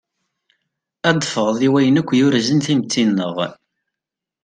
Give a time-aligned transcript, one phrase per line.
[1.09, 3.35] Ad ffɣeḍ i wayen akk yurzen timetti-nneɣ.